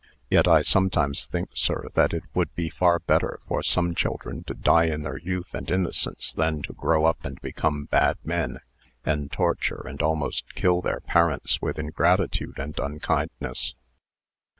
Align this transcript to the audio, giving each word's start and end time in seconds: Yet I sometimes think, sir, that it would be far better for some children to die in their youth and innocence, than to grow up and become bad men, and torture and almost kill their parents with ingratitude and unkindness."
Yet 0.31 0.47
I 0.47 0.63
sometimes 0.63 1.25
think, 1.27 1.51
sir, 1.53 1.89
that 1.93 2.11
it 2.11 2.23
would 2.33 2.55
be 2.55 2.71
far 2.71 2.97
better 2.97 3.39
for 3.47 3.61
some 3.61 3.93
children 3.93 4.43
to 4.45 4.55
die 4.55 4.85
in 4.85 5.03
their 5.03 5.19
youth 5.19 5.53
and 5.53 5.69
innocence, 5.69 6.33
than 6.33 6.63
to 6.63 6.73
grow 6.73 7.05
up 7.05 7.23
and 7.23 7.39
become 7.39 7.85
bad 7.85 8.17
men, 8.23 8.61
and 9.05 9.31
torture 9.31 9.85
and 9.87 10.01
almost 10.01 10.55
kill 10.55 10.81
their 10.81 11.01
parents 11.01 11.61
with 11.61 11.77
ingratitude 11.77 12.57
and 12.57 12.79
unkindness." 12.79 13.75